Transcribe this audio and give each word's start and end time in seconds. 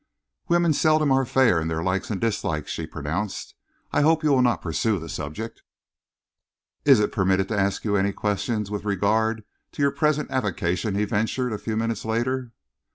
"Women 0.47 0.73
seldom 0.73 1.11
are 1.11 1.25
fair 1.25 1.61
in 1.61 1.67
their 1.67 1.83
likes 1.83 2.09
and 2.09 2.19
dislikes," 2.19 2.71
she 2.71 2.87
pronounced. 2.87 3.53
"I 3.91 4.01
hope 4.01 4.23
you 4.23 4.31
will 4.31 4.41
not 4.41 4.63
pursue 4.63 4.97
the 4.97 5.07
subject." 5.07 5.61
"Is 6.85 6.99
it 6.99 7.11
permitted 7.11 7.47
to 7.49 7.59
ask 7.59 7.85
you 7.85 7.95
any 7.95 8.11
questions 8.11 8.71
with 8.71 8.83
regard 8.83 9.43
to 9.73 9.81
your 9.83 9.91
present 9.91 10.31
avocation?" 10.31 10.95
he 10.95 11.05
ventured, 11.05 11.53
a 11.53 11.59
few 11.59 11.77
minutes 11.77 12.03
later. 12.03 12.51